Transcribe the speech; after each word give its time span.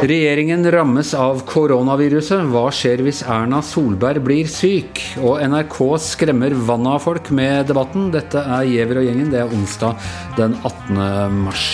Regjeringen 0.00 0.64
rammes 0.72 1.10
av 1.12 1.42
koronaviruset. 1.44 2.46
Hva 2.48 2.70
skjer 2.72 3.02
hvis 3.04 3.20
Erna 3.28 3.58
Solberg 3.60 4.22
blir 4.24 4.48
syk? 4.48 5.02
Og 5.20 5.42
NRK 5.44 5.76
skremmer 6.00 6.56
vannet 6.56 6.94
av 6.96 7.04
folk 7.04 7.28
med 7.36 7.68
debatten. 7.68 8.08
Dette 8.14 8.40
er 8.40 8.64
Giæver 8.64 9.02
og 9.02 9.06
gjengen. 9.10 9.28
Det 9.28 9.42
er 9.42 9.52
onsdag 9.52 10.00
den 10.40 10.56
18. 10.64 11.36
mars. 11.42 11.68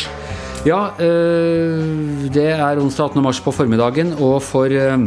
Ja, 0.66 0.90
øh, 0.98 2.26
det 2.34 2.50
er 2.50 2.82
onsdag 2.82 3.12
18. 3.14 3.22
mars 3.22 3.38
på 3.46 3.54
formiddagen, 3.54 4.16
og 4.18 4.42
for 4.42 4.74
øh, 4.74 5.06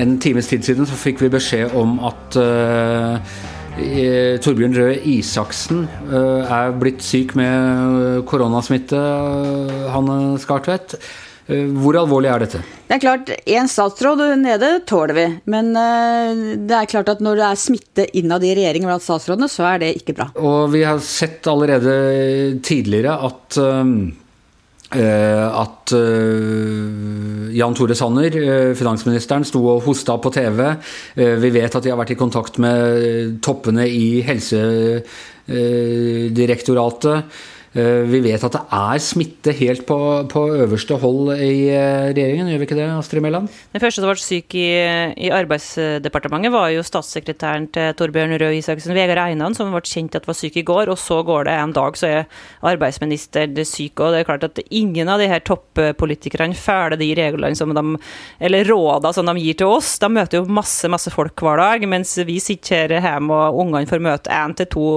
en 0.00 0.18
times 0.22 0.46
tid 0.46 0.62
siden 0.62 0.86
så 0.86 0.94
fikk 0.94 1.26
vi 1.26 1.34
beskjed 1.34 1.74
om 1.74 1.98
at 2.06 2.38
øh, 2.38 3.18
Torbjørn 4.44 4.74
Røe 4.76 4.98
Isaksen 5.08 5.84
er 6.10 6.74
blitt 6.80 7.04
syk 7.06 7.36
med 7.38 8.24
koronasmitte, 8.28 9.00
Hanne 9.94 10.20
Skartvedt. 10.42 10.98
Eh, 11.50 11.66
hvor 11.82 11.98
alvorlig 11.98 12.30
er 12.30 12.44
dette? 12.44 12.60
Det 12.86 12.96
er 12.96 13.02
klart, 13.02 13.30
Én 13.48 13.68
statsråd 13.70 14.22
nede 14.38 14.70
tåler 14.86 15.16
vi. 15.16 15.26
Men 15.50 15.72
eh, 15.78 16.42
det 16.68 16.76
er 16.76 16.90
klart 16.90 17.10
at 17.10 17.22
når 17.24 17.40
det 17.40 17.46
er 17.48 17.60
smitte 17.64 18.06
innad 18.18 18.44
i 18.46 18.54
regjeringen 18.58 18.90
blant 18.90 19.04
statsrådene, 19.04 19.50
så 19.50 19.66
er 19.72 19.82
det 19.82 19.94
ikke 19.98 20.16
bra. 20.20 20.28
Og 20.38 20.70
vi 20.74 20.84
har 20.86 21.00
sett 21.04 21.46
allerede 21.50 22.60
tidligere 22.66 23.16
at 23.30 23.58
eh, 23.62 23.94
at 24.90 25.92
Jan 27.54 27.74
Tore 27.78 27.94
Sanner, 27.94 28.34
finansministeren, 28.74 29.44
sto 29.46 29.62
og 29.70 29.84
hosta 29.84 30.16
på 30.18 30.32
TV. 30.34 30.74
vi 31.14 31.50
vet 31.54 31.76
at 31.76 31.84
de 31.84 31.90
har 31.92 32.00
vært 32.00 32.10
i 32.16 32.18
kontakt 32.18 32.58
med 32.58 33.38
toppene 33.44 33.86
i 33.86 34.22
Helsedirektoratet. 34.26 37.22
Eh, 37.70 38.02
vi 38.10 38.18
vet 38.18 38.42
at 38.42 38.56
det 38.56 38.60
er 38.74 38.98
smitte 38.98 39.52
helt 39.54 39.84
på, 39.86 39.96
på 40.26 40.40
øverste 40.58 40.96
hold 40.98 41.36
i 41.36 41.68
eh, 41.70 42.08
regjeringen, 42.10 42.48
gjør 42.50 42.58
vi 42.58 42.66
ikke 42.66 42.78
det, 42.80 42.86
Astrid 42.90 43.22
Mæland? 43.22 43.46
Den 43.70 43.82
første 43.84 44.02
som 44.02 44.10
ble 44.10 44.18
syk 44.18 44.56
i, 44.58 44.64
i, 45.14 45.28
Arbeidsdepartementet, 45.30 46.50
var 46.50 46.72
jo 46.74 46.82
statssekretæren 46.82 47.68
til 47.70 47.94
Torbjørn 47.94 48.34
Røe 48.42 48.56
Isaksen, 48.58 48.94
Vegard 48.96 49.20
Einan, 49.22 49.54
som 49.54 49.70
ble 49.70 49.84
kjent 49.86 50.18
at 50.18 50.26
var 50.26 50.34
syk 50.34 50.58
i 50.58 50.64
går. 50.66 50.90
Og 50.90 50.98
så 50.98 51.20
går 51.28 51.46
det 51.46 51.54
en 51.60 51.74
dag, 51.76 52.00
så 52.00 52.08
er 52.08 52.40
arbeidsministeren 52.72 53.54
syk. 53.62 54.02
Og 54.02 54.16
det 54.16 54.24
er 54.24 54.26
klart 54.32 54.48
at 54.48 54.58
ingen 54.66 55.06
av 55.06 55.22
de 55.22 55.30
her 55.30 55.46
toppolitikerne 55.46 56.58
følger 56.58 56.98
de 56.98 57.12
reglene 57.20 57.54
som 57.54 57.70
de, 57.76 57.86
eller 58.42 58.66
rådene 58.66 59.14
som 59.14 59.30
de 59.30 59.36
gir 59.44 59.60
til 59.62 59.70
oss. 59.76 59.92
De 60.02 60.10
møter 60.10 60.40
jo 60.40 60.58
masse, 60.58 60.90
masse 60.90 61.14
folk 61.14 61.38
hver 61.38 61.62
dag, 61.62 61.86
mens 61.94 62.16
vi 62.26 62.40
sitter 62.42 62.98
her 62.98 63.20
hjemme 63.20 63.38
og 63.46 63.62
ungene 63.62 63.86
får 63.86 64.02
møte 64.02 64.34
én 64.34 64.58
til 64.58 64.70
to 64.74 64.90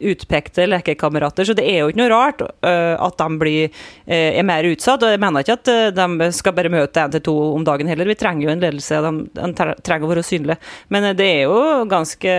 utpekte 0.00 0.70
lekekamerater. 0.72 1.44
Så 1.44 1.60
det 1.60 1.68
er 1.68 1.82
jo 1.82 1.92
ikke 1.92 2.00
noe 2.00 2.13
rart 2.14 2.42
uh, 2.44 2.94
at 3.02 3.18
de 3.20 3.38
blir, 3.40 3.72
uh, 4.06 4.14
er 4.14 4.46
mer 4.46 4.66
utsatt. 4.70 5.02
og 5.02 5.14
Jeg 5.14 5.22
mener 5.22 5.44
ikke 5.44 5.58
at 5.58 5.70
uh, 5.70 5.88
de 5.94 6.30
skal 6.36 6.56
bare 6.56 6.72
møte 6.72 7.02
én 7.02 7.14
til 7.14 7.24
to 7.28 7.34
om 7.54 7.64
dagen 7.66 7.90
heller. 7.90 8.08
Vi 8.08 8.18
trenger 8.18 8.46
jo 8.46 8.52
en 8.54 8.62
ledelse, 8.62 9.00
de, 9.04 9.12
de 9.36 9.68
trenger 9.84 10.08
å 10.08 10.12
være 10.12 10.26
synlige. 10.26 10.58
Men 10.94 11.10
det 11.18 11.28
er 11.28 11.42
jo 11.48 11.84
ganske 11.90 12.36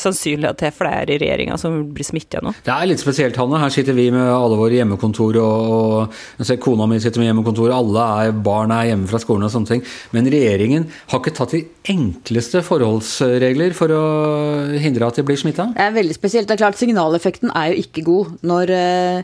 sannsynlig 0.00 0.50
at 0.50 0.62
det 0.62 0.70
er 0.70 0.76
flere 0.76 1.14
i 1.14 1.20
regjeringa 1.20 1.58
som 1.60 1.80
blir 1.94 2.06
smitta 2.06 2.42
nå. 2.44 2.54
Det 2.66 2.74
er 2.74 2.90
litt 2.90 3.02
spesielt, 3.02 3.38
Hanne. 3.40 3.60
Her 3.62 3.72
sitter 3.74 3.96
vi 3.96 4.08
med 4.14 4.28
alle 4.32 4.58
våre 4.58 4.78
hjemmekontor, 4.78 5.40
og, 5.42 6.18
og 6.38 6.48
ser 6.48 6.60
kona 6.62 6.88
mi 6.88 7.00
sitter 7.02 7.22
med 7.22 7.30
hjemmekontor, 7.30 7.72
alle 7.74 8.06
er, 8.24 8.36
barn 8.44 8.72
er 8.74 8.92
hjemme 8.92 9.08
fra 9.10 9.20
skolen 9.22 9.46
og 9.48 9.54
sånne 9.54 9.74
ting. 9.74 9.84
Men 10.14 10.30
regjeringen 10.30 10.88
har 11.12 11.22
ikke 11.22 11.36
tatt 11.36 11.56
de 11.56 11.64
enkleste 11.88 12.62
forholdsregler 12.66 13.74
for 13.76 13.92
å 13.94 14.04
hindre 14.78 15.08
at 15.08 15.18
de 15.18 15.24
blir 15.26 15.40
smitta? 15.40 15.70
Det 15.76 15.86
er 15.88 15.96
veldig 15.96 16.16
spesielt. 16.16 16.48
Det 16.48 16.56
er 16.56 16.64
klart 16.64 16.78
Signaleffekten 16.78 17.52
er 17.56 17.72
jo 17.72 17.84
ikke 17.84 18.04
god 18.06 18.34
når 18.46 18.78
Eh, 18.78 19.17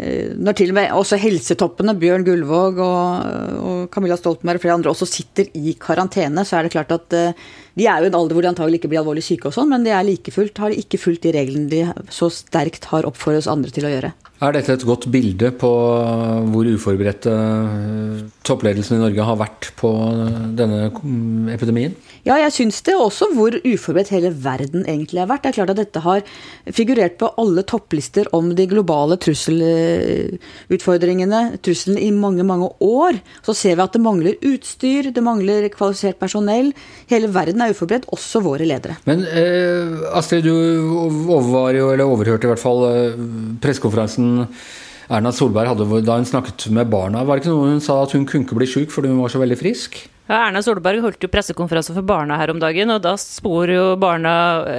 når 0.00 0.56
til 0.56 0.70
og 0.72 0.76
med 0.78 0.92
også 0.96 1.18
helsetoppene, 1.20 1.92
Bjørn 2.00 2.24
Gullvåg 2.24 2.78
og, 2.80 3.26
og 3.60 3.80
Camilla 3.92 4.16
Stoltenberg 4.16 4.56
og 4.56 4.62
flere 4.62 4.76
andre, 4.78 4.94
også 4.94 5.08
sitter 5.10 5.50
i 5.58 5.74
karantene, 5.80 6.44
så 6.48 6.56
er 6.56 6.64
det 6.64 6.72
klart 6.72 6.94
at 6.94 7.16
uh, 7.18 7.50
de 7.78 7.86
er 7.86 8.00
jo 8.00 8.08
i 8.08 8.10
en 8.10 8.18
alder 8.18 8.36
hvor 8.36 8.46
de 8.46 8.52
antagelig 8.52 8.80
ikke 8.80 8.92
blir 8.92 9.02
alvorlig 9.02 9.24
syke 9.26 9.50
og 9.50 9.56
sånn, 9.56 9.70
men 9.72 9.86
de 9.86 9.94
er 9.94 10.06
like 10.06 10.34
fullt, 10.34 10.58
har 10.62 10.72
de 10.72 10.82
ikke 10.82 11.00
fulgt 11.00 11.26
de 11.26 11.34
reglene 11.36 11.70
de 11.70 11.84
så 12.12 12.30
sterkt 12.32 12.90
har 12.90 13.08
oppfordret 13.08 13.44
oss 13.44 13.50
andre 13.50 13.72
til 13.74 13.86
å 13.86 13.94
gjøre. 13.94 14.14
Er 14.40 14.54
dette 14.56 14.72
et 14.72 14.86
godt 14.88 15.04
bilde 15.12 15.50
på 15.60 15.68
hvor 16.48 16.64
uforberedte 16.64 17.28
eh, 17.28 18.24
toppledelsen 18.48 18.96
i 18.96 19.00
Norge 19.02 19.20
har 19.28 19.36
vært 19.36 19.68
på 19.76 19.90
denne 20.56 20.88
epidemien? 21.52 21.92
Ja, 22.24 22.40
jeg 22.40 22.48
syns 22.56 22.80
det 22.86 22.94
også 22.96 23.36
hvor 23.36 23.52
uforberedt 23.52 24.08
hele 24.14 24.30
verden 24.32 24.88
egentlig 24.88 25.20
har 25.20 25.28
vært. 25.28 25.44
Det 25.44 25.50
er 25.50 25.58
klart 25.58 25.74
at 25.74 25.82
dette 25.82 26.00
har 26.06 26.24
figurert 26.72 27.18
på 27.20 27.28
alle 27.40 27.62
topplister 27.68 28.24
om 28.36 28.54
de 28.56 28.66
globale 28.70 29.16
trusselutfordringene, 29.20 31.40
trusselen 31.60 31.98
i 32.00 32.08
mange, 32.08 32.42
mange 32.48 32.68
år. 32.80 33.20
Så 33.44 33.52
ser 33.60 33.76
vi 33.76 33.82
at 33.84 33.92
det 33.92 34.06
mangler 34.06 34.40
utstyr, 34.40 35.12
det 35.12 35.22
mangler 35.24 35.68
kvalifisert 35.76 36.18
personell. 36.20 36.72
Hele 37.12 37.28
verden 37.36 37.60
er 37.60 37.69
uforberedt, 37.74 38.08
også 38.14 38.42
våre 38.44 38.66
ledere. 38.68 38.98
Men 39.08 39.24
eh, 39.26 39.96
Astrid, 40.16 40.46
du 40.46 40.54
overvar 41.30 41.74
jo, 41.76 41.90
eller 41.94 42.08
overhørte 42.08 42.48
i 42.48 42.52
hvert 42.52 42.62
fall 42.62 42.86
eh, 42.90 43.26
pressekonferansen 43.62 44.46
Erna 45.10 45.32
Solberg 45.34 45.72
hadde 45.72 46.02
da 46.06 46.20
hun 46.20 46.28
snakket 46.28 46.68
med 46.74 46.90
barna. 46.90 47.24
Var 47.26 47.38
det 47.38 47.44
ikke 47.44 47.54
noe 47.56 47.74
hun 47.74 47.82
sa 47.82 47.98
at 48.04 48.14
hun 48.14 48.28
kunne 48.28 48.46
ikke 48.46 48.58
bli 48.60 48.68
syk 48.70 48.92
fordi 48.94 49.10
hun 49.10 49.22
var 49.24 49.32
så 49.32 49.42
veldig 49.42 49.58
frisk? 49.58 49.98
Ja, 50.30 50.44
Erna 50.46 50.60
Solberg 50.62 51.00
holdt 51.02 51.24
jo 51.24 51.28
pressekonferanse 51.32 51.90
for 51.90 52.06
barna 52.06 52.36
her 52.38 52.52
om 52.52 52.60
dagen, 52.62 52.92
og 52.94 53.00
da 53.02 53.16
spor 53.18 53.66
jo 53.66 53.96
barna 53.98 54.32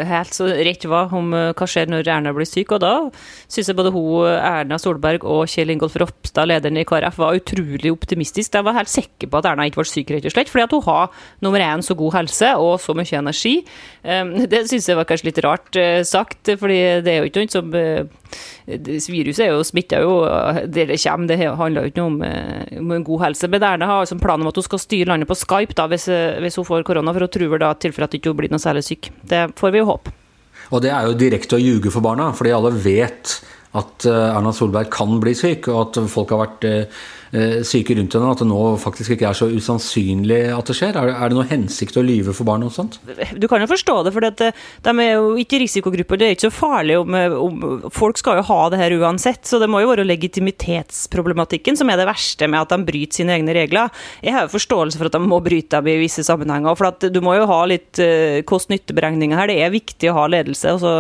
helt 0.07 0.31
så 0.31 0.45
rett 0.47 0.85
hva 0.87 1.01
om 1.17 1.33
eh, 1.35 1.49
hva 1.51 1.65
skjer 1.67 1.89
når 1.91 2.07
Erna 2.07 2.31
blir 2.31 2.47
syk. 2.47 2.71
Og 2.71 2.79
da 2.79 2.91
syns 3.51 3.67
jeg 3.67 3.75
både 3.75 3.91
hun, 3.91 4.29
Erna 4.31 4.79
Solberg 4.79 5.25
og 5.27 5.51
Kjell 5.51 5.73
Ingolf 5.73 5.97
Ropstad, 5.99 6.47
lederen 6.47 6.79
i 6.79 6.85
KrF, 6.87 7.19
var 7.19 7.35
utrolig 7.35 7.91
optimistisk. 7.91 8.53
De 8.53 8.61
var 8.63 8.77
helt 8.79 8.93
sikre 8.93 9.27
på 9.27 9.41
at 9.41 9.49
Erna 9.51 9.65
ikke 9.67 9.81
ble 9.81 9.91
syk, 9.91 10.13
rett 10.15 10.29
og 10.31 10.35
slett, 10.37 10.53
fordi 10.53 10.63
at 10.69 10.77
hun 10.77 10.85
har 10.87 11.19
nummer 11.43 11.65
én 11.67 11.83
så 11.83 11.99
god 11.99 12.15
helse 12.21 12.53
og 12.55 12.77
så 12.79 12.95
mye 12.95 13.19
energi. 13.19 13.57
Det 14.55 14.63
syns 14.71 14.87
jeg 14.87 15.01
var 15.01 15.09
kanskje 15.09 15.33
litt 15.33 15.43
rart 15.43 15.75
eh, 15.75 15.99
sagt, 16.07 16.53
fordi 16.63 16.79
det 17.03 17.11
er 17.11 17.19
jo 17.19 17.27
ikke 17.27 17.43
noe 17.43 17.55
som 17.57 17.75
eh, 17.75 18.05
Viruset 19.11 19.43
er 19.43 19.49
jo 19.51 19.63
smitta 19.67 19.99
jo 19.99 20.13
det 20.71 20.85
det 20.87 20.99
kommer, 21.01 21.27
det 21.27 21.43
handler 21.59 21.83
jo 21.83 21.91
ikke 21.91 22.03
om, 22.05 22.13
om 22.79 22.93
en 22.95 23.03
god 23.03 23.25
helse. 23.25 23.49
Men 23.51 23.65
Erna 23.67 23.89
har 23.89 24.05
altså 24.05 24.15
en 24.15 24.23
plan 24.23 24.39
om 24.39 24.47
at 24.47 24.55
hun 24.55 24.63
skal 24.63 24.79
styre 24.79 25.09
landet 25.11 25.27
på 25.27 25.40
Skype 25.41 25.77
da, 25.77 25.87
hvis, 25.91 26.07
eh, 26.11 26.39
hvis, 26.43 26.59
hun 26.59 26.67
får 26.67 26.85
korona, 26.87 27.13
for 27.15 27.27
hun 27.27 27.33
tror 27.33 27.61
da 27.61 27.73
tilfelle 27.75 28.09
at 28.09 28.17
hun 28.17 28.21
ikke 28.21 28.35
blir 28.37 28.53
noe 28.53 28.61
særlig 28.61 28.85
syk. 28.87 29.11
Det 29.23 29.47
får 29.59 29.73
vi 29.73 29.81
jo 29.81 29.89
håpe. 29.89 30.13
Og 30.71 30.83
det 30.83 30.91
er 30.93 31.07
jo 31.07 31.17
direkte 31.17 31.57
å 31.57 31.61
ljuge 31.61 31.91
for 31.91 32.05
barna, 32.05 32.29
fordi 32.35 32.53
alle 32.55 32.71
vet 32.75 33.39
at 33.77 34.05
eh, 34.07 34.27
Erna 34.35 34.53
Solberg 34.55 34.91
kan 34.93 35.19
bli 35.23 35.33
syk, 35.37 35.71
og 35.71 35.81
at 35.87 36.01
folk 36.11 36.33
har 36.35 36.45
vært 36.45 36.69
Eh, 36.71 37.01
syke 37.63 37.95
rundt 37.95 38.15
henne, 38.17 38.31
at 38.33 38.41
det 38.41 38.47
nå 38.49 38.59
faktisk 38.81 39.13
ikke 39.15 39.29
er 39.29 39.37
så 39.37 39.47
usannsynlig 39.47 40.39
at 40.51 40.67
det 40.67 40.75
skjer? 40.75 40.97
Er 40.99 41.31
det, 41.31 41.37
noe 41.37 41.47
hensikt 41.47 41.95
å 41.99 42.03
lyve 42.03 42.33
for 42.35 42.47
barn 42.47 42.65
og 42.67 42.73
sånt? 42.75 42.97
Du 43.39 43.47
kan 43.51 43.63
jo 43.63 43.69
forstå 43.71 43.95
det, 44.05 44.13
for 44.15 44.27
eh, 44.27 44.59
de 44.87 44.93
er 45.05 45.11
jo 45.13 45.33
ikke 45.39 45.61
risikogrupper. 45.63 46.19
Det 46.19 46.27
er 46.27 46.35
ikke 46.35 46.49
så 46.49 46.53
farlig 46.53 46.99
om, 46.99 47.15
eh, 47.15 47.37
om, 47.37 47.87
Folk 47.95 48.19
skal 48.19 48.41
jo 48.41 48.45
ha 48.49 48.59
det 48.73 48.81
her 48.81 48.97
uansett, 48.99 49.43
så 49.47 49.61
det 49.61 49.69
må 49.71 49.83
jo 49.83 49.91
være 49.93 50.07
legitimitetsproblematikken 50.09 51.79
som 51.79 51.91
er 51.91 52.01
det 52.01 52.09
verste 52.09 52.49
med 52.51 52.65
at 52.65 52.75
de 52.75 52.89
bryter 52.91 53.21
sine 53.21 53.37
egne 53.37 53.55
regler. 53.55 53.91
Jeg 54.25 54.35
har 54.35 54.47
jo 54.47 54.55
forståelse 54.57 54.99
for 54.99 55.07
at 55.07 55.15
de 55.15 55.23
må 55.23 55.41
bryte 55.43 55.79
dem 55.79 55.91
i 55.91 55.99
visse 56.03 56.25
sammenhenger, 56.27 56.75
for 56.79 56.91
at 56.91 57.07
du 57.11 57.21
må 57.23 57.37
jo 57.39 57.47
ha 57.49 57.61
litt 57.69 57.99
kost-nytte-beregninger 58.47 59.39
her. 59.39 59.51
Det 59.51 59.61
er 59.63 59.73
viktig 59.73 60.11
å 60.11 60.17
ha 60.19 60.27
ledelse. 60.31 60.75
og 60.75 60.83
så 60.83 60.95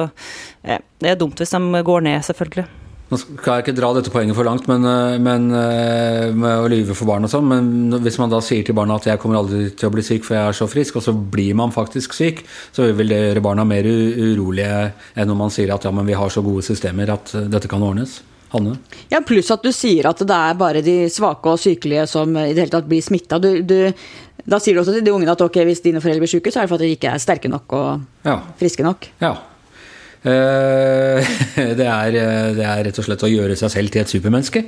Det 1.01 1.11
er 1.11 1.19
dumt 1.19 1.39
hvis 1.41 1.55
de 1.55 1.83
går 1.83 2.07
ned, 2.07 2.23
selvfølgelig. 2.27 2.69
Nå 3.11 3.17
skal 3.19 3.57
jeg 3.57 3.65
ikke 3.65 3.75
dra 3.75 3.89
dette 3.91 4.11
poenget 4.13 4.37
for 4.37 4.47
langt 4.47 4.69
men, 4.71 4.85
eh, 4.87 5.17
men, 5.19 5.49
eh, 5.51 6.31
med 6.31 6.63
å 6.63 6.69
lyve 6.71 6.95
for 6.95 7.09
barn 7.09 7.27
og 7.27 7.31
sånn, 7.33 7.49
men 7.49 7.99
hvis 7.99 8.17
man 8.21 8.31
da 8.31 8.39
sier 8.39 8.63
til 8.63 8.77
barna 8.77 8.95
at 8.95 9.03
'jeg 9.03 9.19
kommer 9.19 9.41
aldri 9.41 9.75
til 9.75 9.89
å 9.89 9.91
bli 9.91 10.01
syk, 10.01 10.23
for 10.23 10.35
jeg 10.35 10.47
er 10.47 10.55
så 10.55 10.67
frisk', 10.67 10.95
og 10.95 11.03
så 11.03 11.13
blir 11.13 11.53
man 11.53 11.71
faktisk 11.71 12.13
syk, 12.13 12.45
så 12.71 12.87
vil 12.95 13.09
det 13.09 13.35
gjøre 13.35 13.43
barna 13.43 13.65
mer 13.65 13.83
urolige 13.83 14.93
enn 15.17 15.29
om 15.29 15.37
man 15.37 15.49
sier 15.49 15.73
at 15.73 15.83
ja, 15.83 15.91
men 15.91 16.05
vi 16.05 16.13
har 16.13 16.29
så 16.29 16.41
gode 16.41 16.63
systemer 16.63 17.09
at 17.09 17.35
eh, 17.35 17.49
dette 17.49 17.67
kan 17.67 17.81
ordnes. 17.81 18.21
Hanne? 18.51 18.77
Ja, 19.09 19.19
pluss 19.21 19.51
at 19.51 19.63
du 19.63 19.71
sier 19.71 20.05
at 20.05 20.17
det 20.17 20.29
er 20.29 20.53
bare 20.55 20.81
de 20.81 21.07
svake 21.07 21.45
og 21.45 21.59
sykelige 21.59 22.07
som 22.07 22.35
i 22.35 22.53
det 22.53 22.63
hele 22.65 22.71
tatt 22.71 22.87
blir 22.87 23.01
smitta. 23.01 23.39
Da 23.39 24.59
sier 24.59 24.73
du 24.73 24.81
også 24.81 24.93
til 24.93 25.03
de 25.03 25.11
ungene 25.11 25.31
at 25.31 25.41
ok, 25.41 25.63
hvis 25.63 25.83
dine 25.83 26.01
foreldre 26.01 26.19
blir 26.19 26.27
syke, 26.27 26.51
så 26.51 26.59
er 26.59 26.63
det 26.63 26.69
for 26.69 26.75
at 26.75 26.81
de 26.81 26.95
ikke 26.95 27.13
er 27.13 27.17
sterke 27.17 27.47
nok 27.47 27.71
og 27.71 28.01
ja. 28.25 28.41
friske 28.59 28.83
nok. 28.83 29.07
Ja. 29.21 29.35
Eh, 30.21 31.29
det 31.79 31.87
er, 31.87 32.15
eh, 32.19 32.49
det 32.53 32.65
er, 32.65 32.83
rett 32.85 32.99
og 33.01 33.07
slett 33.07 33.23
å 33.25 33.29
gjøre 33.31 33.55
seg 33.57 33.73
selv 33.73 33.93
til 33.93 34.03
et 34.03 34.11
supermenneske. 34.11 34.61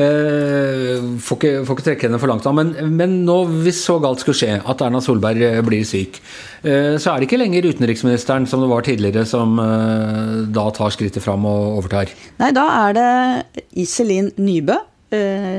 Eh, 0.00 1.02
får 1.20 1.40
ikke, 1.40 1.52
får 1.68 1.76
ikke 1.76 1.86
trekke 1.90 2.08
henne 2.08 2.20
for 2.22 2.32
langt 2.32 2.48
av. 2.48 2.56
Men, 2.56 2.72
men 2.96 3.18
nå, 3.28 3.36
hvis 3.66 3.82
så 3.84 3.98
galt 4.02 4.24
skulle 4.24 4.38
skje 4.38 4.56
at 4.62 4.84
Erna 4.84 5.02
Solberg 5.04 5.60
blir 5.66 5.84
syk, 5.88 6.20
så 6.64 7.10
er 7.12 7.20
det 7.20 7.26
ikke 7.26 7.36
lenger 7.36 7.66
utenriksministeren 7.68 8.46
som 8.48 8.62
det 8.62 8.70
var 8.70 8.86
tidligere, 8.86 9.26
som 9.28 9.58
da 10.48 10.64
tar 10.72 10.94
skrittet 10.94 11.20
fram 11.20 11.44
og 11.44 11.82
overtar. 11.82 12.08
Nei, 12.40 12.48
da 12.56 12.64
er 12.86 12.96
det 12.96 13.64
Iselin 13.84 14.30
Nybø 14.40 14.78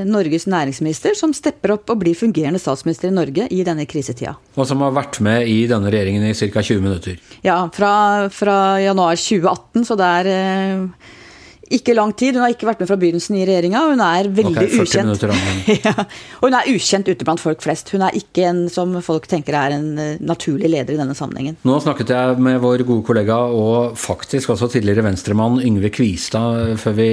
Norges 0.06 0.46
næringsminister 0.50 1.16
som 1.18 1.34
stepper 1.36 1.76
opp 1.76 1.92
og 1.92 2.00
blir 2.02 2.16
fungerende 2.18 2.60
statsminister 2.62 3.10
i 3.10 3.16
Norge 3.16 3.48
i 3.52 3.62
denne 3.66 3.86
krisetida. 3.88 4.36
Og 4.56 4.68
som 4.68 4.82
har 4.84 4.94
vært 4.96 5.20
med 5.24 5.48
i 5.50 5.62
denne 5.70 5.92
regjeringen 5.92 6.26
i 6.28 6.34
ca. 6.36 6.62
20 6.62 6.82
minutter. 6.84 7.20
Ja, 7.46 7.58
fra, 7.74 7.92
fra 8.32 8.58
januar 8.82 9.18
2018, 9.20 9.86
så 9.88 9.98
det 9.98 10.10
er 10.20 10.32
eh, 10.32 11.14
ikke 11.72 11.94
lang 11.96 12.12
tid. 12.16 12.36
Hun 12.36 12.44
har 12.44 12.52
ikke 12.54 12.68
vært 12.68 12.82
med 12.82 12.90
fra 12.90 12.98
begynnelsen 13.00 13.38
i 13.38 13.44
regjeringa. 13.48 13.82
Hun 13.90 14.02
er 14.04 14.28
veldig 14.36 14.52
okay, 14.52 14.82
ukjent. 14.82 15.24
ja, 15.86 15.94
og 16.40 16.46
hun 16.46 16.56
er 16.58 16.68
ukjent 16.70 17.08
ute 17.10 17.26
blant 17.26 17.42
folk 17.42 17.62
flest. 17.64 17.90
Hun 17.94 18.04
er 18.06 18.16
ikke 18.18 18.44
en 18.50 18.60
som 18.72 18.94
folk 19.04 19.26
tenker 19.30 19.56
er 19.58 19.76
en 19.76 19.88
eh, 20.02 20.20
naturlig 20.22 20.70
leder 20.72 20.94
i 20.94 21.00
denne 21.00 21.16
sammenhengen. 21.18 21.58
Nå 21.66 21.78
snakket 21.82 22.12
jeg 22.14 22.38
med 22.42 22.60
vår 22.62 22.84
gode 22.86 23.06
kollega 23.08 23.38
og 23.50 23.96
faktisk 24.00 24.52
også 24.54 24.70
tidligere 24.76 25.06
venstremann 25.06 25.58
Yngve 25.64 25.90
Kvistad 25.94 26.76
før 26.82 26.96
vi, 27.00 27.10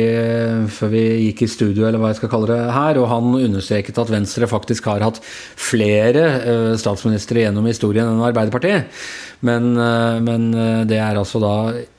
før 0.73 0.93
vi 0.93 1.03
gikk 1.27 1.45
i 1.45 1.51
studio, 1.51 1.87
eller 1.87 2.01
hva 2.01 2.13
jeg 2.13 2.21
skal 2.21 2.33
kalle 2.33 2.51
det 2.51 2.61
her, 2.77 3.01
og 3.01 3.09
han 3.11 3.33
understreket 3.39 4.01
at 4.01 4.13
Venstre 4.13 4.49
faktisk 4.49 4.89
har 4.91 5.05
hatt 5.05 5.21
flere 5.23 6.25
eh, 6.41 6.71
statsministre 6.81 7.45
gjennom 7.45 7.69
historien 7.69 8.11
enn 8.11 8.25
Arbeiderpartiet. 8.25 8.91
Men, 9.43 9.73
eh, 9.75 10.19
men, 10.23 10.51
eh, 10.53 10.83
det 10.87 11.01
er 11.01 11.17
altså 11.19 11.41
da 11.43 11.55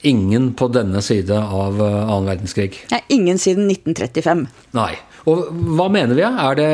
ingen 0.06 0.52
på 0.56 0.70
denne 0.72 1.02
side 1.04 1.34
av 1.34 1.80
annen 1.82 2.24
annen 2.24 2.43
verdenskrig? 2.44 2.86
Ja, 2.90 3.00
ingen 3.08 3.38
siden 3.38 3.68
1935. 3.68 4.48
Nei. 4.72 4.96
Og 5.30 5.48
hva 5.76 5.88
mener 5.92 6.18
vi? 6.18 6.24
Er 6.24 6.58
det 6.60 6.70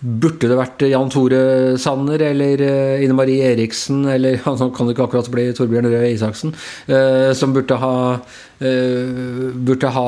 Burde 0.00 0.48
det 0.48 0.56
vært 0.56 0.80
Jan 0.88 1.10
Tore 1.12 1.40
Sanner 1.76 2.22
eller 2.24 2.62
Ine 3.04 3.12
Marie 3.12 3.50
Eriksen, 3.52 4.06
eller 4.08 4.40
altså, 4.48 4.70
kan 4.72 4.88
det 4.88 4.94
ikke 4.96 5.10
akkurat 5.10 5.28
bli 5.32 5.50
Torbjørn 5.52 5.90
Røe 5.92 6.14
Isaksen, 6.14 6.54
som 7.36 7.52
burde 7.52 7.76
ha 7.82 7.92
Eh, 8.60 9.52
burde 9.56 9.88
ha 9.88 10.06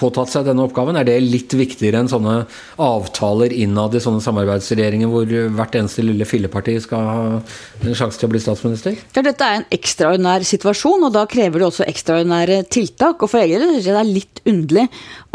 påtatt 0.00 0.30
seg 0.32 0.46
denne 0.46 0.64
oppgaven? 0.64 0.96
Er 0.96 1.04
det 1.04 1.18
litt 1.26 1.52
viktigere 1.52 2.00
enn 2.00 2.08
sånne 2.08 2.38
avtaler 2.80 3.52
innad 3.52 3.92
i 3.92 4.00
sånne 4.00 4.24
samarbeidsregjeringer 4.24 5.10
hvor 5.12 5.28
hvert 5.28 5.76
eneste 5.76 6.04
lille 6.06 6.24
filleparti 6.24 6.78
skal 6.80 7.04
ha 7.04 7.26
en 7.36 7.98
sjanse 7.98 8.16
til 8.16 8.30
å 8.30 8.32
bli 8.32 8.40
statsminister? 8.40 8.96
Ja, 9.12 9.24
dette 9.26 9.44
er 9.44 9.60
en 9.60 9.68
ekstraordinær 9.76 10.46
situasjon, 10.48 11.04
og 11.04 11.12
da 11.18 11.26
krever 11.28 11.60
det 11.60 11.68
også 11.68 11.88
ekstraordinære 11.92 12.62
tiltak. 12.72 13.20
Og 13.20 13.28
for 13.34 13.44
egen 13.44 13.60
del 13.60 13.74
syns 13.74 13.90
jeg 13.90 13.98
det 13.98 14.04
er 14.06 14.14
litt 14.14 14.42
underlig 14.48 14.86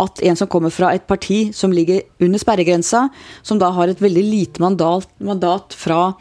at 0.01 0.25
en 0.25 0.41
som 0.41 0.49
kommer 0.49 0.73
fra 0.77 0.93
et 0.95 1.07
parti 1.09 1.47
som 1.55 1.73
ligger 1.73 2.05
under 2.23 2.41
sperregrensa, 2.41 3.07
som 3.41 3.59
da 3.61 3.73
har 3.75 3.89
et 3.89 4.03
veldig 4.03 4.25
lite 4.29 4.63
mandat, 4.63 5.09
mandat 5.19 5.73
fra 5.77 6.11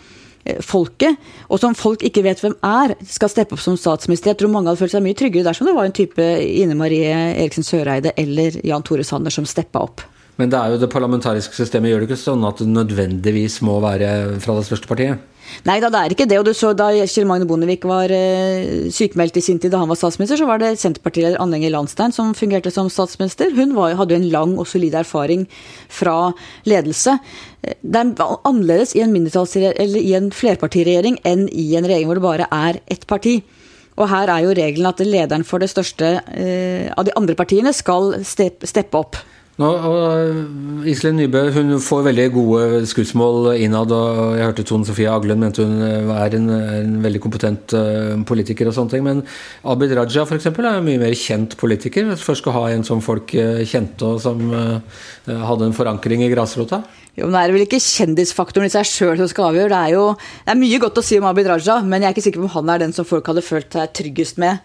Eh, 0.47 0.61
folket, 0.63 1.19
og 1.51 1.59
som 1.59 1.75
folk 1.75 2.05
ikke 2.07 2.23
vet 2.23 2.41
hvem 2.43 2.55
er, 2.67 2.95
skal 3.11 3.31
steppe 3.33 3.57
opp 3.57 3.63
som 3.63 3.79
statsminister. 3.79 4.31
Jeg 4.31 4.41
tror 4.43 4.53
mange 4.53 4.71
hadde 4.71 4.79
følt 4.79 4.95
seg 4.95 5.03
mye 5.03 5.17
tryggere 5.19 5.47
dersom 5.49 5.67
det 5.67 5.75
var 5.75 5.89
en 5.89 5.97
type 5.97 6.23
Ine 6.23 6.77
Marie 6.79 7.09
Eriksen 7.11 7.67
Søreide 7.67 8.13
eller 8.21 8.61
Jan 8.67 8.85
Tore 8.87 9.07
Sanner 9.07 9.35
som 9.35 9.49
steppa 9.49 9.83
opp. 9.83 10.05
Men 10.39 10.53
det 10.53 10.61
er 10.61 10.75
jo 10.75 10.83
det 10.83 10.93
parlamentariske 10.93 11.57
systemet 11.57 11.91
gjør 11.91 12.05
det 12.05 12.11
ikke 12.11 12.21
sånn 12.21 12.45
at 12.47 12.61
det 12.61 12.69
nødvendigvis 12.69 13.59
må 13.67 13.81
være 13.83 14.11
fra 14.45 14.59
det 14.59 14.67
største 14.69 14.91
partiet? 14.91 15.25
Nei 15.67 15.79
da, 15.83 15.91
det 15.93 16.01
er 16.01 16.15
ikke 16.15 16.29
det. 16.29 16.39
Og 16.41 16.47
du 16.49 16.53
så 16.57 16.73
Da 16.77 16.89
Kjell 16.95 17.27
Magne 17.29 17.49
Bondevik 17.49 17.87
var 17.89 18.13
eh, 18.13 18.87
sykemeldt 18.93 19.41
i 19.41 19.45
sin 19.45 19.61
tid 19.63 19.75
da 19.75 19.83
han 19.83 19.91
var 19.91 19.99
statsminister, 20.01 20.41
så 20.41 20.49
var 20.49 20.63
det 20.63 20.75
Senterpartileder 20.81 21.41
Anne 21.43 21.59
Enger 21.59 21.75
Landstein 21.75 22.15
som 22.15 22.35
fungerte 22.37 22.73
som 22.75 22.91
statsminister. 22.93 23.53
Hun 23.57 23.75
var, 23.77 23.97
hadde 23.99 24.17
jo 24.17 24.23
en 24.23 24.31
lang 24.33 24.57
og 24.61 24.69
solid 24.71 24.97
erfaring 24.99 25.47
fra 25.93 26.33
ledelse. 26.69 27.19
Eh, 27.63 27.77
det 27.83 28.05
er 28.07 28.35
annerledes 28.49 28.97
i 28.97 29.05
en, 29.05 29.15
i 29.17 30.17
en 30.19 30.33
flerpartiregjering 30.35 31.21
enn 31.27 31.47
i 31.51 31.69
en 31.79 31.87
regjering 31.87 32.11
hvor 32.11 32.21
det 32.21 32.29
bare 32.29 32.51
er 32.53 32.83
ett 32.93 33.07
parti. 33.11 33.41
Og 33.97 34.11
her 34.11 34.29
er 34.29 34.45
jo 34.45 34.57
regelen 34.57 34.91
at 34.91 35.01
lederen 35.01 35.45
for 35.47 35.63
det 35.63 35.71
største 35.73 36.19
eh, 36.37 36.93
av 36.93 37.07
de 37.09 37.15
andre 37.17 37.37
partiene 37.39 37.73
skal 37.77 38.19
steppe 38.27 39.01
opp. 39.01 39.17
Nå, 39.57 39.69
Iselin 40.85 41.17
Nybø 41.17 41.47
hun 41.55 41.79
får 41.81 42.03
veldig 42.11 42.25
gode 42.35 42.81
skussmål 42.91 43.55
innad. 43.55 43.89
og 43.89 44.35
Jeg 44.37 44.51
hørte 44.51 44.65
Tone 44.69 44.85
Sofie 44.85 45.09
Aglen 45.09 45.41
mente 45.41 45.65
hun 45.65 45.81
er 45.81 46.37
en, 46.37 46.51
en 46.53 46.99
veldig 47.01 47.23
kompetent 47.25 47.73
uh, 47.73 48.13
politiker. 48.29 48.69
og 48.69 48.77
sånne 48.77 48.93
ting, 48.93 49.07
Men 49.07 49.23
Abid 49.65 49.95
Raja 49.97 50.27
for 50.29 50.37
eksempel, 50.37 50.69
er 50.69 50.77
en 50.77 50.85
mye 50.85 51.01
mer 51.01 51.17
kjent 51.17 51.57
politiker. 51.57 52.05
Hvis 52.05 52.27
først 52.27 52.45
skal 52.45 52.57
ha 52.59 52.67
en 52.75 52.85
som 52.85 53.01
folk 53.01 53.33
kjente 53.33 54.05
og 54.05 54.21
som 54.21 54.45
hadde 55.25 55.71
en 55.71 55.79
forankring 55.81 56.27
i 56.27 56.31
grasrota. 56.35 56.83
Jo, 57.17 57.27
men 57.27 57.33
Det 57.33 57.43
er 57.43 57.55
vel 57.55 57.65
ikke 57.65 57.81
kjendisfaktoren 57.81 58.69
i 58.69 58.73
seg 58.73 58.89
sjøl 58.89 59.17
som 59.23 59.31
skal 59.31 59.51
avgjøre. 59.51 59.71
Det 59.73 59.79
er 59.79 59.95
jo 59.97 60.05
det 60.17 60.53
er 60.53 60.61
mye 60.61 60.81
godt 60.83 61.01
å 61.01 61.05
si 61.05 61.17
om 61.21 61.29
Abid 61.29 61.49
Raja, 61.49 61.79
men 61.83 62.03
jeg 62.05 62.11
er 62.11 62.17
ikke 62.17 62.27
sikker 62.29 62.43
på 62.45 62.49
om 62.51 62.55
han 62.59 62.75
er 62.75 62.85
den 62.85 62.93
som 62.97 63.09
folk 63.09 63.27
hadde 63.33 63.45
følt 63.45 63.73
seg 63.73 63.95
tryggest 63.97 64.41
med. 64.43 64.61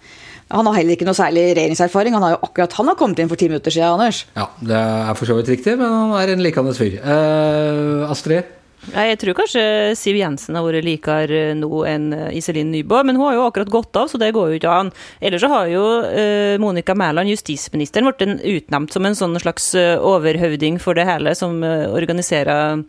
Han 0.52 0.68
har 0.68 0.82
heller 0.82 0.98
ikke 0.98 1.08
noe 1.08 1.16
særlig 1.16 1.46
regjeringserfaring. 1.56 2.16
Han 2.18 2.26
har 2.28 2.34
jo 2.36 2.42
akkurat 2.44 2.74
han 2.76 2.92
har 2.92 2.98
kommet 3.00 3.22
inn 3.24 3.32
for 3.32 3.40
ti 3.40 3.48
minutter 3.48 3.72
siden, 3.72 3.96
Anders. 3.96 4.26
Ja, 4.36 4.50
det 4.60 4.80
er 4.80 5.14
for 5.16 5.32
så 5.32 5.38
vidt 5.40 5.54
riktig, 5.54 5.78
men 5.80 5.88
han 5.96 6.16
er 6.20 6.34
en 6.34 6.44
likende 6.44 6.76
fyr. 6.76 6.98
Eh, 7.00 8.12
Astrid? 8.12 8.58
Jeg 8.90 9.20
tror 9.22 9.38
kanskje 9.38 9.64
Siv 10.00 10.18
Jensen 10.18 10.58
har 10.58 10.66
vært 10.66 10.88
likere 10.88 11.42
nå 11.58 11.84
enn 11.86 12.08
Iselin 12.34 12.72
Nybø, 12.74 13.04
men 13.06 13.20
hun 13.20 13.28
har 13.28 13.38
jo 13.38 13.46
akkurat 13.46 13.70
gått 13.74 14.00
av, 14.00 14.10
så 14.10 14.18
det 14.22 14.32
går 14.34 14.50
jo 14.50 14.58
ikke 14.58 14.74
an. 14.74 14.90
Ellers 15.22 15.46
så 15.46 15.52
har 15.52 15.70
jo 15.70 15.84
uh, 16.02 16.56
Monica 16.62 16.96
Mæland, 16.98 17.30
justisministeren, 17.30 18.10
blitt 18.10 18.42
utnevnt 18.42 18.96
som 18.96 19.06
en 19.06 19.18
sånn 19.18 19.38
slags 19.42 19.70
eh, 19.78 19.94
overhøvding 19.96 20.80
for 20.82 20.98
det 20.98 21.06
hele, 21.08 21.36
som 21.38 21.62
organiserer 21.62 22.52
Eh, 22.52 22.86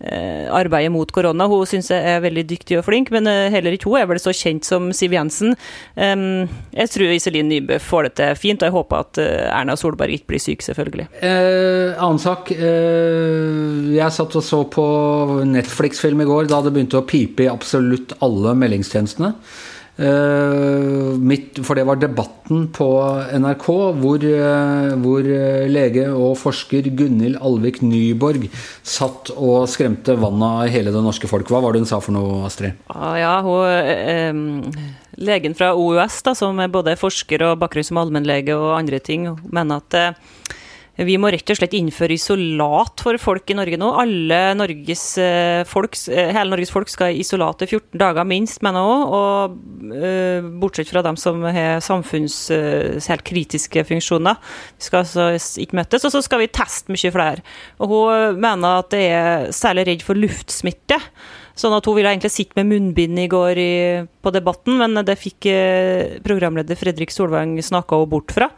arbeidet 0.00 0.92
mot 0.92 1.10
korona. 1.12 1.46
Hun 1.48 1.66
syns 1.68 1.88
jeg 1.92 2.04
er 2.04 2.22
veldig 2.24 2.44
dyktig 2.50 2.78
og 2.80 2.84
flink, 2.88 3.10
men 3.14 3.28
eh, 3.30 3.48
heller 3.54 3.74
ikke 3.76 3.88
hun 3.90 4.00
er 4.00 4.08
vel 4.10 4.20
så 4.20 4.34
kjent 4.36 4.66
som 4.68 4.90
Siv 4.96 5.14
Jensen. 5.16 5.54
Jeg 5.96 6.92
tror 6.92 7.14
Iselin 7.14 7.48
Nybø 7.50 7.78
får 7.82 8.08
det 8.08 8.12
til 8.20 8.36
fint, 8.38 8.62
og 8.62 8.68
jeg 8.68 8.76
håper 8.76 9.04
at 9.04 9.20
eh, 9.22 9.46
Erna 9.48 9.76
Solberg 9.78 10.16
ikke 10.18 10.34
blir 10.34 10.42
syk, 10.42 10.64
selvfølgelig. 10.66 11.08
Eh, 11.20 11.94
annen 11.96 12.20
sak. 12.22 12.52
Eh, 12.52 13.94
jeg 13.96 14.16
satt 14.16 14.36
og 14.36 14.44
så 14.44 14.62
på 14.70 14.86
Netflix-film 15.48 16.22
i 16.22 16.28
går 16.28 16.50
da 16.50 16.60
det 16.64 16.74
begynte 16.74 17.00
å 17.00 17.06
pipe 17.08 17.46
i 17.46 17.50
absolutt 17.52 18.16
alle 18.24 18.54
meldingstjenestene. 18.58 19.32
Uh, 19.96 21.16
mitt, 21.16 21.56
for 21.64 21.78
det 21.78 21.86
var 21.88 21.96
debatten 21.96 22.66
på 22.76 22.86
NRK, 23.32 23.64
hvor, 23.96 24.26
uh, 24.28 24.90
hvor 25.00 25.24
uh, 25.24 25.64
lege 25.72 26.04
og 26.12 26.34
forsker 26.36 26.90
Gunhild 26.98 27.38
Alvik 27.40 27.80
Nyborg 27.80 28.44
satt 28.84 29.32
og 29.32 29.64
skremte 29.72 30.18
vannet 30.20 30.66
av 30.66 30.74
hele 30.74 30.92
det 30.92 31.00
norske 31.06 31.30
folk. 31.30 31.48
Hva 31.48 31.62
var 31.64 31.72
det 31.72 31.80
hun 31.80 31.88
sa 31.88 32.02
for 32.04 32.12
noe, 32.12 32.42
Astrid? 32.44 32.76
Ah, 32.92 33.16
ja, 33.16 33.32
hun, 33.46 34.68
Legen 35.16 35.56
fra 35.56 35.72
OUS, 35.72 36.20
da, 36.26 36.36
som 36.36 36.60
er 36.60 36.68
både 36.68 36.98
forsker 37.00 37.46
og 37.46 37.56
bakgrunn 37.62 37.88
som 37.88 38.02
allmennlege 38.02 38.52
og 38.52 38.74
andre 38.76 39.00
ting, 39.00 39.30
mener 39.48 39.80
at 39.80 40.18
vi 41.04 41.18
må 41.20 41.28
rett 41.28 41.50
og 41.52 41.58
slett 41.58 41.74
innføre 41.76 42.16
isolat 42.16 43.02
for 43.04 43.18
folk 43.20 43.50
i 43.52 43.56
Norge 43.58 43.76
nå. 43.80 43.90
Alle 44.00 44.38
Norges 44.56 45.04
eh, 45.20 45.60
folk, 45.68 45.98
eh, 46.08 46.30
hele 46.32 46.48
Norges 46.54 46.72
folk 46.72 46.88
skal 46.88 47.12
i 47.12 47.20
isolat 47.20 47.66
i 47.66 47.68
14 47.68 48.00
dager 48.00 48.24
minst, 48.28 48.62
mener 48.64 48.80
òg. 48.80 49.12
Og 49.16 49.92
uh, 49.92 50.48
bortsett 50.62 50.88
fra 50.88 51.02
dem 51.04 51.18
som 51.20 51.44
har 51.44 51.82
samfunns 51.84 52.38
helt 52.48 53.24
kritiske 53.28 53.84
funksjoner. 53.90 54.40
Vi 54.78 54.88
skal 54.88 55.02
altså 55.04 55.28
ikke 55.60 55.82
møtes. 55.82 56.06
Og 56.08 56.14
så 56.14 56.22
skal 56.24 56.40
vi 56.42 56.52
teste 56.54 56.94
mye 56.94 57.12
flere. 57.12 57.44
Og 57.82 57.92
hun 57.92 58.40
mener 58.40 58.80
at 58.80 58.92
det 58.94 59.04
er 59.10 59.50
særlig 59.56 59.90
redd 59.90 60.06
for 60.06 60.16
luftsmitte. 60.16 61.00
Sånn 61.56 61.76
at 61.76 61.84
hun 61.88 61.96
ville 61.96 62.08
egentlig 62.12 62.32
sitte 62.32 62.56
med 62.58 62.72
munnbind 62.72 63.20
i 63.20 63.28
går 63.32 63.60
i, 63.60 63.76
på 64.20 64.32
Debatten, 64.32 64.76
men 64.80 65.00
det 65.08 65.16
fikk 65.16 65.48
programleder 66.24 66.76
Fredrik 66.76 67.12
Solvang 67.12 67.54
snakka 67.64 67.96
henne 67.96 68.12
bort 68.12 68.34
fra. 68.36 68.50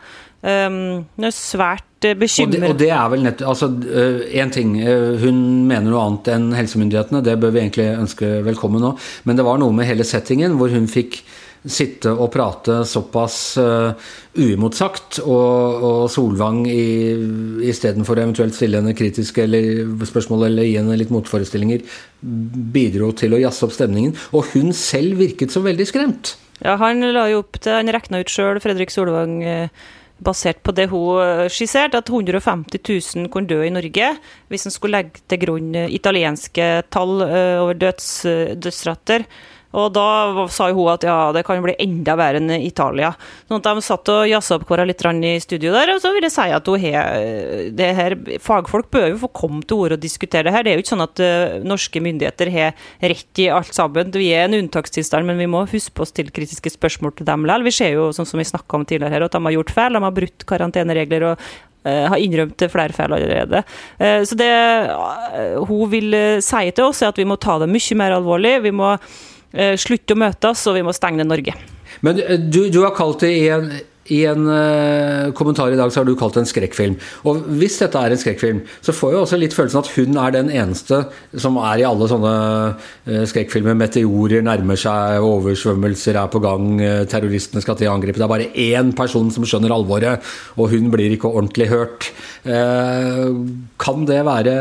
Um, 0.42 1.06
hun 1.14 1.26
er 1.26 1.34
svært 1.34 1.87
bekymret. 2.02 2.54
Og 2.54 2.62
det, 2.62 2.70
og 2.70 2.78
det 2.80 2.92
er 2.94 3.10
vel 3.12 3.26
nett, 3.26 3.42
altså 3.42 3.70
Én 3.72 4.50
uh, 4.50 4.54
ting, 4.54 4.76
uh, 4.82 5.18
hun 5.22 5.42
mener 5.68 5.90
noe 5.90 6.04
annet 6.04 6.30
enn 6.34 6.48
helsemyndighetene, 6.56 7.24
det 7.26 7.38
bør 7.42 7.54
vi 7.54 7.64
egentlig 7.64 7.90
ønske 7.96 8.38
velkommen 8.46 8.84
nå. 8.84 8.94
Men 9.28 9.38
det 9.38 9.46
var 9.46 9.60
noe 9.60 9.74
med 9.74 9.88
hele 9.88 10.06
settingen 10.06 10.56
hvor 10.60 10.72
hun 10.74 10.88
fikk 10.90 11.22
sitte 11.68 12.12
og 12.14 12.30
prate 12.30 12.78
såpass 12.86 13.36
uh, 13.58 13.90
uimotsagt, 14.38 15.18
og, 15.26 15.84
og 15.88 16.00
Solvang 16.14 16.62
istedenfor 16.70 18.22
eventuelt 18.22 18.54
stille 18.54 18.78
henne 18.78 18.94
kritiske 18.96 19.42
eller 19.48 19.82
spørsmål 20.06 20.46
eller 20.52 20.68
gi 20.68 20.76
henne 20.78 20.98
litt 21.00 21.12
motforestillinger, 21.12 21.82
bidro 22.22 23.10
til 23.18 23.34
å 23.34 23.42
jazze 23.42 23.66
opp 23.66 23.74
stemningen. 23.74 24.14
Og 24.38 24.54
hun 24.54 24.70
selv 24.76 25.18
virket 25.18 25.54
så 25.54 25.64
veldig 25.66 25.90
skremt. 25.90 26.36
Ja, 26.62 26.78
han 26.78 27.02
la 27.14 27.28
jo 27.30 27.44
opp 27.44 27.58
til 27.62 27.76
Han 27.76 27.90
regna 27.94 28.18
ut 28.18 28.30
sjøl, 28.32 28.58
Fredrik 28.62 28.94
Solvang. 28.94 29.40
Uh 29.42 29.94
basert 30.24 30.62
på 30.66 30.74
det 30.76 30.88
hun 30.92 31.20
eh, 31.22 31.46
skisserte, 31.52 32.00
at 32.00 32.10
150 32.10 32.80
000 32.82 33.30
kunne 33.32 33.50
dø 33.50 33.60
i 33.64 33.72
Norge 33.72 34.12
hvis 34.50 34.66
en 34.66 34.74
skulle 34.74 35.00
legge 35.00 35.22
til 35.30 35.42
grunn 35.44 35.70
eh, 35.78 35.92
italienske 35.94 36.68
tall 36.92 37.22
eh, 37.26 37.56
over 37.62 37.78
døds, 37.78 38.10
dødsrater. 38.58 39.26
Og 39.76 39.90
da 39.92 40.46
sa 40.48 40.70
jo 40.70 40.78
hun 40.78 40.92
at 40.94 41.02
ja, 41.04 41.16
det 41.36 41.42
kan 41.44 41.60
bli 41.60 41.74
enda 41.82 42.14
verre 42.16 42.40
enn 42.40 42.48
Italia. 42.56 43.10
Sånn 43.50 43.60
at 43.60 43.66
de 43.68 43.82
satt 43.84 44.08
og 44.08 44.22
jazza 44.30 44.56
opp 44.56 44.64
hverandre 44.64 44.94
litt 44.94 45.04
i 45.28 45.32
studio 45.44 45.74
der, 45.74 45.92
og 45.92 46.00
så 46.00 46.14
vil 46.14 46.24
jeg 46.24 46.32
si 46.32 46.46
at 46.56 46.70
hun 46.72 46.80
he, 46.80 46.92
det 47.76 47.88
her, 47.98 48.16
fagfolk 48.40 48.88
bør 48.94 49.10
jo 49.10 49.20
få 49.26 49.30
komme 49.36 49.60
til 49.68 49.84
orde 49.84 49.98
og 49.98 50.02
diskutere 50.06 50.48
det 50.48 50.54
her. 50.56 50.64
Det 50.64 50.72
er 50.72 50.80
jo 50.80 50.84
ikke 50.86 50.94
sånn 50.94 51.04
at 51.04 51.20
uh, 51.20 51.58
norske 51.68 52.00
myndigheter 52.00 52.52
har 52.54 52.88
rett 53.12 53.44
i 53.44 53.50
alt 53.52 53.76
sammen. 53.76 54.08
Vi 54.16 54.30
er 54.32 54.48
en 54.48 54.56
unntakstilstand, 54.56 55.28
men 55.28 55.40
vi 55.44 55.50
må 55.52 55.66
huske 55.68 55.92
på 55.92 56.06
å 56.06 56.08
stille 56.08 56.32
kritiske 56.32 56.72
spørsmål 56.72 57.18
til 57.18 57.28
dem 57.28 57.44
likevel. 57.44 57.68
Vi 57.68 57.76
ser 57.76 57.92
jo, 57.92 58.08
sånn 58.16 58.28
som 58.28 58.40
vi 58.40 58.48
snakka 58.48 58.80
om 58.80 58.88
tidligere 58.88 59.18
her, 59.18 59.28
at 59.28 59.36
de 59.36 59.44
har 59.44 59.58
gjort 59.58 59.76
feil. 59.76 59.98
De 59.98 60.06
har 60.08 60.20
brutt 60.22 60.48
karanteneregler 60.48 61.30
og 61.34 61.48
har 61.88 62.20
innrømt 62.20 62.64
flere 62.72 62.92
feil 62.92 63.14
allerede. 63.14 63.62
Så 63.98 64.36
det 64.36 64.50
hun 65.68 65.88
vil 65.92 66.16
si 66.44 66.70
til 66.74 66.88
oss, 66.88 67.00
er 67.00 67.12
at 67.12 67.20
vi 67.20 67.26
må 67.28 67.38
ta 67.40 67.56
det 67.62 67.70
mye 67.70 67.96
mer 68.00 68.16
alvorlig. 68.18 68.58
Vi 68.66 68.72
må 68.76 68.90
slutte 69.80 70.14
å 70.14 70.20
møtes, 70.20 70.66
og 70.68 70.76
vi 70.76 70.84
må 70.84 70.92
stenge 70.96 71.24
Norge. 71.24 71.54
Men 72.04 72.18
du, 72.50 72.66
du 72.70 72.82
har 72.84 72.92
kalt 72.96 73.24
det 73.24 73.30
i 73.32 73.46
en 73.54 73.70
i 74.14 74.22
en 74.28 74.46
uh, 74.48 75.30
kommentar 75.36 75.72
i 75.72 75.78
dag 75.78 75.92
så 75.92 76.00
har 76.00 76.08
du 76.08 76.14
kalt 76.18 76.36
det 76.36 76.44
en 76.44 76.48
skrekkfilm. 76.48 76.96
Og 77.28 77.42
hvis 77.60 77.78
dette 77.82 78.00
er 78.00 78.14
en 78.14 78.20
skrekkfilm, 78.20 78.62
så 78.84 78.94
får 78.96 79.14
jeg 79.14 79.20
også 79.22 79.40
litt 79.40 79.56
følelsen 79.56 79.82
at 79.82 79.90
hun 79.96 80.20
er 80.22 80.34
den 80.36 80.52
eneste 80.54 81.02
som 81.36 81.58
er 81.60 81.82
i 81.82 81.86
alle 81.88 82.08
sånne 82.10 82.34
uh, 82.72 83.24
skrekkfilmer. 83.28 83.76
Meteorer 83.78 84.44
nærmer 84.46 84.80
seg, 84.80 85.24
oversvømmelser 85.24 86.20
er 86.20 86.32
på 86.32 86.42
gang, 86.44 86.70
uh, 86.80 87.02
terroristene 87.10 87.64
skal 87.64 87.78
til 87.80 87.92
angrep. 87.92 88.18
Det 88.18 88.26
er 88.26 88.32
bare 88.32 88.50
én 88.68 88.94
person 88.96 89.32
som 89.34 89.46
skjønner 89.48 89.74
alvoret, 89.74 90.24
og 90.56 90.72
hun 90.72 90.88
blir 90.94 91.16
ikke 91.16 91.30
ordentlig 91.30 91.68
hørt. 91.72 92.10
kan, 92.48 94.04
det 94.08 94.18
være, 94.24 94.52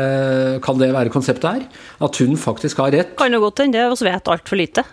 kan 0.64 0.78
det 0.80 0.90
være 0.92 1.12
konseptet 1.12 1.46
her? 1.48 1.62
At 2.04 2.18
hun 2.20 2.36
faktisk 2.36 2.82
har 2.82 2.92
rett? 2.92 3.14
Kan 3.18 3.32
jo 3.32 3.40
godt 3.40 3.62
hende. 3.62 3.86
Vi 3.88 4.06
vet 4.06 4.28
altfor 4.28 4.58
lite. 4.58 4.84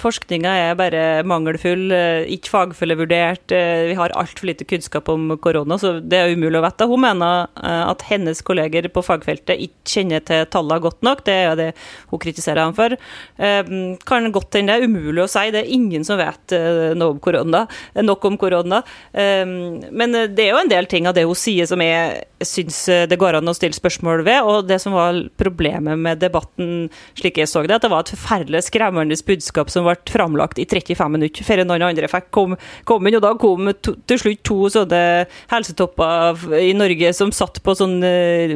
Forskninga 0.00 0.52
er 0.68 0.78
bare 0.78 1.02
mangelfull, 1.26 1.90
ikke 2.30 2.52
fagfølgevurdert. 2.52 3.54
vi 3.88 3.96
har 3.98 4.03
har 4.04 4.14
altfor 4.20 4.48
lite 4.48 4.66
kunnskap 4.68 5.08
om 5.12 5.32
korona, 5.42 5.78
så 5.80 5.96
det 6.00 6.20
er 6.20 6.34
umulig 6.34 6.60
å 6.60 6.64
vite. 6.64 6.88
Hun 6.90 7.02
mener 7.04 7.48
eh, 7.60 7.84
at 7.88 8.04
hennes 8.10 8.42
kolleger 8.46 8.88
på 8.92 9.04
fagfeltet 9.04 9.60
ikke 9.66 9.94
kjenner 9.94 10.24
til 10.24 10.46
tallene 10.52 10.82
godt 10.84 11.04
nok. 11.06 11.24
Det 11.26 11.34
er 11.34 11.58
det 11.58 11.70
hun 12.10 12.22
kritiserer 12.22 12.64
ham 12.64 12.76
for. 12.76 12.94
Eh, 12.94 13.72
kan 14.08 14.30
godt 14.34 14.58
hende 14.58 14.74
det 14.74 14.84
er 14.84 14.88
umulig 14.88 15.24
å 15.24 15.30
si. 15.30 15.46
Det 15.54 15.64
er 15.64 15.72
ingen 15.76 16.06
som 16.06 16.20
vet 16.20 16.56
eh, 16.56 16.92
noe 16.96 17.16
om 17.16 17.22
korona, 17.22 17.64
nok 18.00 18.28
om 18.30 18.38
korona. 18.40 18.82
Men 19.14 20.14
det 20.34 20.42
er 20.42 20.52
jo 20.52 20.60
en 20.60 20.70
del 20.70 20.88
ting 20.90 21.06
av 21.08 21.14
det 21.16 21.24
hun 21.26 21.36
sier 21.38 21.68
som 21.68 21.80
jeg 21.82 22.24
syns 22.44 22.78
det 23.08 23.18
går 23.20 23.38
an 23.38 23.48
å 23.50 23.54
stille 23.56 23.76
spørsmål 23.76 24.24
ved. 24.26 24.48
Og 24.48 24.68
det 24.68 24.80
som 24.82 24.96
var 24.96 25.20
problemet 25.40 26.00
med 26.00 26.22
debatten, 26.22 26.88
slik 27.18 27.40
jeg 27.40 27.50
så 27.50 27.62
det, 27.64 27.78
at 27.78 27.86
det 27.86 27.92
var 27.92 28.04
et 28.04 28.14
forferdelig 28.14 28.64
skremmende 28.68 29.16
budskap 29.26 29.70
som 29.72 29.86
ble 29.86 29.96
framlagt 30.10 30.60
i 30.60 30.66
35 30.68 31.14
minutter 31.14 31.46
før 31.46 31.64
noen 31.64 31.86
andre 31.86 32.10
fikk 32.10 32.30
komme 32.34 32.58
kom 32.84 33.06
inn. 33.06 33.18
Og 33.18 33.24
da 33.24 33.32
kom 33.40 33.70
to, 33.82 33.93
til 34.08 34.20
slutt 34.20 34.42
to 34.46 34.58
sånne 34.72 35.02
helsetopper 35.50 36.42
i 36.58 36.72
Norge 36.76 37.12
som 37.16 37.32
satt 37.34 37.60
på 37.64 37.74
sånn 37.78 37.98
eh, 38.06 38.54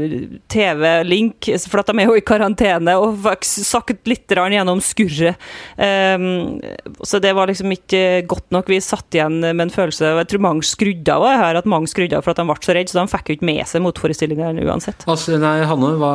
TV-link, 0.51 1.51
for 1.71 1.83
at 1.83 1.91
de 1.91 2.03
er 2.03 2.11
jo 2.11 2.19
i 2.19 2.25
karantene, 2.27 2.97
og 2.99 3.19
fikk 3.25 3.49
sagt 3.49 4.11
litt 4.11 4.29
gjennom 4.29 4.81
skurret. 4.85 5.39
Um, 5.77 6.59
så 7.07 7.21
det 7.23 7.35
var 7.37 7.51
liksom 7.51 7.73
ikke 7.75 8.23
godt 8.29 8.53
nok. 8.55 8.69
Vi 8.71 8.81
satt 8.85 9.15
igjen 9.15 9.41
med 9.43 9.65
en 9.67 9.73
følelse 9.73 10.13
Jeg 10.19 10.29
tror 10.31 10.45
mange 10.45 10.67
skrudde 10.67 11.15
av. 11.15 11.27
Hører 11.29 11.61
at 11.61 11.71
mange 11.71 11.91
skrudde 11.91 12.19
av 12.19 12.27
for 12.27 12.35
at 12.35 12.41
de 12.41 12.47
ble 12.49 12.59
så 12.65 12.77
redde, 12.77 12.93
så 12.93 13.01
de 13.01 13.13
fikk 13.13 13.31
jo 13.31 13.39
ikke 13.39 13.49
med 13.49 13.65
seg 13.71 13.85
motforestillingene 13.85 14.67
uansett. 14.69 15.07
Altså, 15.09 15.39
nei, 15.41 15.59
Hanne, 15.69 15.95
hva, 16.01 16.13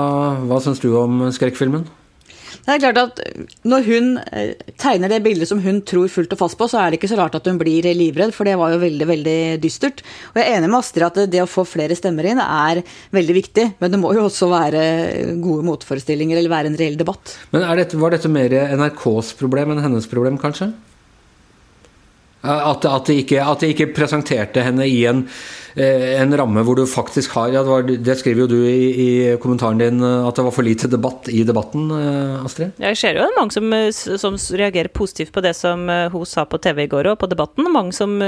hva 0.50 0.62
syns 0.64 0.82
du 0.84 0.92
om 1.00 1.26
skrekkfilmen? 1.34 1.88
Det 2.64 2.76
er 2.76 2.82
klart 2.84 3.00
at 3.02 3.22
Når 3.68 3.88
hun 3.88 4.10
eh, 4.22 4.54
tegner 4.80 5.12
det 5.12 5.22
bildet 5.26 5.50
som 5.50 5.62
hun 5.64 5.82
tror 5.88 6.12
fullt 6.12 6.36
og 6.36 6.42
fast 6.44 6.60
på, 6.60 6.68
så 6.70 6.82
er 6.82 6.92
det 6.92 7.00
ikke 7.00 7.12
så 7.12 7.20
rart 7.20 7.36
at 7.38 7.50
hun 7.50 7.60
blir 7.62 7.88
livredd, 7.98 8.34
for 8.36 8.48
det 8.48 8.56
var 8.60 8.74
jo 8.74 8.82
veldig 8.84 9.10
veldig 9.10 9.40
dystert. 9.64 10.04
Og 10.34 10.40
Jeg 10.42 10.48
er 10.48 10.60
enig 10.60 10.72
med 10.72 10.80
Astrid 10.80 11.08
at 11.08 11.20
det 11.34 11.44
å 11.44 11.50
få 11.50 11.66
flere 11.68 11.98
stemmer 11.98 12.30
inn 12.30 12.42
er 12.44 12.84
veldig 13.16 13.38
viktig, 13.40 13.68
men 13.82 13.94
det 13.94 14.02
må 14.02 14.14
jo 14.16 14.28
også 14.28 14.50
være 14.52 14.86
gode 15.44 15.68
motforestillinger 15.68 16.40
eller 16.40 16.54
være 16.54 16.72
en 16.72 16.80
reell 16.80 16.98
debatt. 17.00 17.38
Men 17.52 17.68
dette, 17.80 18.00
Var 18.00 18.18
dette 18.18 18.32
mer 18.32 18.58
NRKs 18.74 19.34
problem 19.40 19.74
enn 19.74 19.84
hennes 19.84 20.10
problem, 20.10 20.40
kanskje? 20.42 20.72
At, 22.44 22.84
at, 22.84 23.08
de 23.08 23.22
ikke, 23.22 23.40
at, 23.40 23.62
de 23.64 23.70
ikke, 23.72 23.94
presenterte 23.96 24.66
henne 24.66 24.84
i 24.84 25.06
en, 25.08 25.22
eh, 25.24 25.63
en, 25.76 26.34
ramme 26.34 26.64
hvor 26.66 26.80
du 26.80 26.84
faktisk 26.90 27.36
har 27.38 27.52
ja, 27.54 27.62
det, 27.62 27.70
var, 27.70 27.86
det, 27.86 28.16
skriver 28.20 28.44
jo 28.44 28.50
du 28.50 28.60
i, 28.66 28.88
i, 29.04 29.10
kommentaren 29.42 29.82
din, 29.82 30.02
at 30.02 30.38
det 30.38 30.46
var 30.48 30.56
for 30.56 30.66
lite 30.66 30.90
debatt 30.90 31.30
i 31.30 31.44
debatten, 31.48 31.92
Astrid? 32.42 32.54
Astrid? 32.54 32.84
Jeg 32.84 32.98
ser 32.98 33.18
jo 33.18 33.30
mange 33.38 33.52
som, 33.52 33.74
som 34.22 34.38
reagerer 34.58 34.92
positivt 34.94 35.34
på 35.34 35.42
det 35.42 35.56
som 35.58 35.90
eh, 35.90 36.10
hun 36.14 36.26
sa 36.26 36.46
på 36.46 36.58
TV 36.58 36.86
i 36.86 36.92
går, 36.92 37.14
og 37.14 37.20
på 37.20 37.30
debatten. 37.32 37.72
Mange 37.72 37.94
som 37.94 38.22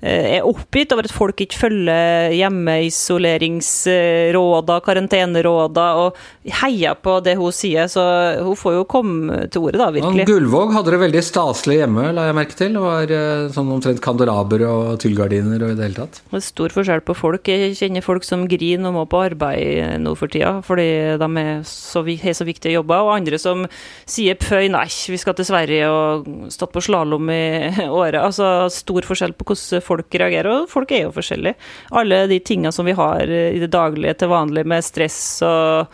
Eh, 0.00 0.38
er 0.38 0.46
oppgitt 0.48 0.94
over 0.94 1.04
at 1.04 1.12
folk 1.12 1.42
ikke 1.44 1.58
følger 1.60 2.30
hjemmeisoleringsrådene, 2.32 4.78
karanteneråda, 4.86 5.86
og 6.00 6.16
heier 6.62 6.94
på 6.96 7.20
det 7.24 7.34
hun 7.36 7.52
sier. 7.52 7.86
Så 7.92 8.00
hun 8.40 8.56
får 8.56 8.72
jo 8.78 8.84
komme 8.88 9.46
til 9.52 9.60
ordet, 9.66 9.80
da, 9.82 9.90
virkelig. 9.92 10.24
Ja, 10.24 10.28
Gullvåg 10.30 10.72
hadde 10.76 10.90
det 10.94 11.04
veldig 11.04 11.22
staselig 11.26 11.76
hjemme, 11.82 12.04
la 12.16 12.22
jeg 12.30 12.38
merke 12.40 12.56
til. 12.56 12.72
Det 12.78 12.84
var 12.86 13.04
eh, 13.18 13.50
sånn 13.52 13.74
omtrent 13.76 14.00
kandelaber 14.04 14.60
og 14.70 14.82
tyllgardiner 15.04 15.60
og 15.66 15.70
i 15.74 15.76
det 15.76 15.84
hele 15.90 16.00
tatt. 16.00 16.14
Det 16.30 16.36
er 16.40 16.48
stor 16.48 16.70
forskjell 16.80 17.02
på 17.06 17.16
folk. 17.16 17.48
Jeg 17.48 17.76
kjenner 17.78 18.04
folk 18.04 18.26
som 18.26 18.46
griner 18.50 18.90
og 18.90 18.96
må 18.96 19.06
på 19.10 19.22
arbeid 19.28 20.00
nå 20.02 20.14
for 20.18 20.32
tida, 20.32 20.56
fordi 20.66 20.88
de 21.20 21.28
er 21.42 21.62
så, 21.68 22.02
så 22.02 22.48
viktige 22.48 22.74
jobber, 22.74 23.06
og 23.06 23.14
andre 23.18 23.40
som 23.40 23.66
sier 24.08 24.38
pøy, 24.40 24.68
nei, 24.72 24.86
vi 24.88 25.20
skal 25.20 25.36
til 25.38 25.48
Sverige 25.48 25.90
og 25.92 26.30
stått 26.52 26.74
på 26.74 26.84
slalåm 26.84 27.30
i 27.34 27.42
året. 28.02 28.20
Altså 28.22 28.68
stor 28.74 29.06
forskjell 29.08 29.36
på 29.38 29.50
hvordan 29.52 29.84
folk 29.86 30.20
reagerer, 30.22 30.64
og 30.64 30.70
folk 30.72 30.96
er 30.96 31.06
jo 31.06 31.14
forskjellige. 31.16 31.58
Alle 32.00 32.24
de 32.30 32.40
tinga 32.44 32.72
som 32.74 32.88
vi 32.88 32.96
har 32.98 33.30
i 33.30 33.60
det 33.62 33.70
daglige 33.72 34.18
til 34.20 34.32
vanlig 34.32 34.66
med 34.68 34.86
stress 34.86 35.20
og 35.46 35.92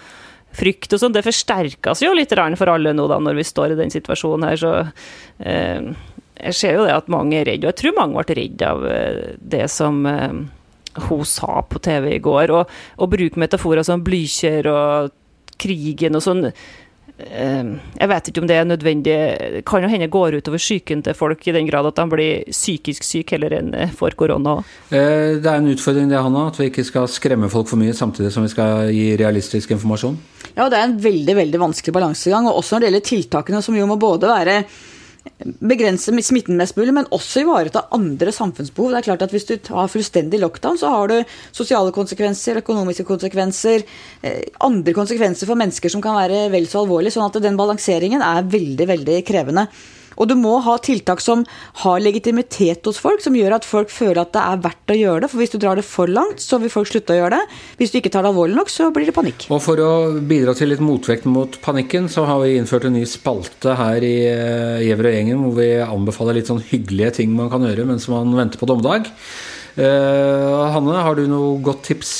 frykt 0.56 0.94
og 0.94 1.02
sånn, 1.02 1.14
det 1.14 1.24
forsterkes 1.26 2.02
jo 2.04 2.14
litt 2.16 2.32
for 2.32 2.72
alle 2.72 2.94
nå 2.96 3.06
da, 3.10 3.18
når 3.20 3.40
vi 3.40 3.46
står 3.46 3.74
i 3.74 3.80
den 3.80 3.92
situasjonen 3.92 4.48
her, 4.48 4.60
så 4.60 4.72
eh, 5.44 5.90
jeg 6.36 6.56
ser 6.56 6.76
jo 6.76 6.84
det 6.86 6.94
at 6.96 7.10
mange 7.12 7.38
er 7.38 7.48
redde, 7.48 7.66
og 7.66 7.72
jeg 7.72 7.80
tror 7.82 7.98
mange 7.98 8.22
ble 8.22 8.36
redde 8.40 8.68
av 8.68 8.86
eh, 8.88 9.34
det 9.40 9.66
som 9.72 10.04
eh, 10.08 10.40
hun 11.08 11.24
sa 11.28 11.60
på 11.68 11.82
TV 11.82 12.16
i 12.16 12.22
går, 12.24 12.54
og, 12.54 12.74
og 12.98 13.12
bruke 13.12 13.40
metaforer 13.40 13.86
som 13.86 14.04
Blykjer 14.04 14.68
og 14.72 15.14
krigen 15.60 16.18
og 16.18 16.24
sånn. 16.24 16.50
Ehm, 17.16 17.78
jeg 17.96 18.10
vet 18.10 18.26
ikke 18.28 18.42
om 18.42 18.48
det 18.48 18.56
er 18.60 18.66
nødvendig. 18.68 19.14
Det 19.54 19.62
kan 19.68 19.84
jo 19.84 19.88
hende 19.88 20.08
går 20.12 20.36
utover 20.36 20.60
psyken 20.60 21.02
til 21.06 21.16
folk 21.16 21.46
i 21.48 21.54
den 21.56 21.68
grad 21.68 21.88
at 21.88 21.96
de 21.96 22.04
blir 22.12 22.50
psykisk 22.52 23.06
syke 23.06 23.36
heller 23.36 23.54
enn 23.56 23.72
for 23.88 24.10
får 24.10 24.18
korona. 24.20 24.58
Eh, 24.90 25.40
det 25.40 25.48
er 25.48 25.62
en 25.62 25.70
utfordring 25.72 26.10
det, 26.12 26.20
Hanna, 26.20 26.48
at 26.50 26.60
vi 26.60 26.68
ikke 26.68 26.84
skal 26.84 27.08
skremme 27.08 27.48
folk 27.52 27.70
for 27.72 27.80
mye 27.80 27.96
samtidig 27.96 28.34
som 28.34 28.44
vi 28.44 28.52
skal 28.52 28.90
gi 28.92 29.14
realistisk 29.16 29.72
informasjon? 29.72 30.18
Ja, 30.56 30.68
det 30.68 30.76
er 30.76 30.90
en 30.90 30.98
veldig 31.00 31.38
veldig 31.40 31.62
vanskelig 31.62 31.96
balansegang. 31.96 32.50
Og 32.50 32.60
også 32.60 32.76
når 32.76 32.84
det 32.84 32.90
gjelder 32.90 33.08
tiltakene, 33.12 33.64
som 33.64 33.80
jo 33.80 33.88
må 33.88 33.96
både 34.00 34.28
være 34.28 34.60
begrense 35.60 36.12
smitten 36.24 36.56
mest 36.58 36.76
mulig, 36.78 36.94
men 36.96 37.08
også 37.14 37.42
ivareta 37.42 37.86
andre 37.94 38.32
samfunnsbehov. 38.34 38.92
Det 38.92 38.98
er 39.00 39.08
klart 39.10 39.24
at 39.26 39.34
Hvis 39.34 39.48
du 39.48 39.56
har 39.74 39.90
fullstendig 39.92 40.40
lockdown, 40.40 40.78
så 40.78 40.88
har 40.92 41.08
du 41.08 41.16
sosiale 41.52 41.92
konsekvenser, 41.92 42.62
økonomiske 42.62 43.04
konsekvenser, 43.04 43.84
eh, 44.22 44.42
andre 44.60 44.92
konsekvenser 44.92 45.46
for 45.46 45.56
mennesker 45.56 45.90
som 45.90 46.02
kan 46.02 46.16
være 46.16 46.50
vel 46.50 46.66
så 46.66 46.84
alvorlige. 46.84 47.12
Sånn 47.16 47.26
at 47.26 47.42
den 47.42 47.56
balanseringen 47.56 48.22
er 48.22 48.42
veldig, 48.42 48.86
veldig 48.86 49.24
krevende. 49.26 49.68
Og 50.16 50.30
du 50.30 50.34
må 50.38 50.56
ha 50.64 50.76
tiltak 50.82 51.20
som 51.22 51.44
har 51.82 52.02
legitimitet 52.02 52.86
hos 52.88 53.00
folk, 53.02 53.22
som 53.24 53.36
gjør 53.36 53.58
at 53.58 53.68
folk 53.68 53.92
føler 53.92 54.22
at 54.22 54.32
det 54.36 54.42
er 54.42 54.62
verdt 54.64 54.92
å 54.92 54.98
gjøre 54.98 55.24
det. 55.24 55.30
For 55.32 55.42
hvis 55.42 55.54
du 55.54 55.58
drar 55.62 55.78
det 55.78 55.86
for 55.86 56.10
langt, 56.10 56.42
så 56.42 56.60
vil 56.62 56.72
folk 56.72 56.90
slutte 56.90 57.14
å 57.14 57.18
gjøre 57.20 57.40
det. 57.40 57.58
Hvis 57.80 57.92
du 57.92 58.00
ikke 58.00 58.12
tar 58.14 58.26
det 58.26 58.32
alvorlig 58.32 58.58
nok, 58.58 58.72
så 58.72 58.88
blir 58.94 59.08
det 59.08 59.16
panikk. 59.16 59.48
Og 59.52 59.62
for 59.64 59.82
å 59.82 59.90
bidra 60.20 60.56
til 60.56 60.72
litt 60.72 60.84
motvekt 60.84 61.28
mot 61.30 61.60
panikken, 61.64 62.08
så 62.12 62.26
har 62.28 62.40
vi 62.44 62.56
innført 62.56 62.88
en 62.88 62.96
ny 62.96 63.04
spalte 63.08 63.76
her 63.78 64.06
i 64.06 64.16
eh, 64.30 64.86
Gjever 64.86 65.10
og 65.10 65.16
gjengen, 65.18 65.44
hvor 65.44 65.56
vi 65.60 65.70
anbefaler 65.84 66.40
litt 66.40 66.50
sånn 66.50 66.64
hyggelige 66.64 67.18
ting 67.20 67.36
man 67.36 67.52
kan 67.52 67.64
gjøre 67.66 67.86
mens 67.88 68.08
man 68.12 68.34
venter 68.36 68.60
på 68.60 68.68
dommedag. 68.70 69.10
Uh, 69.76 70.72
Hanne, 70.72 71.02
har 71.04 71.18
du 71.18 71.26
noe 71.28 71.58
godt 71.60 71.82
tips 71.90 72.12